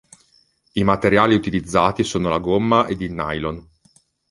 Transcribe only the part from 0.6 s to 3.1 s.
I materiali utilizzati sono la gomma ed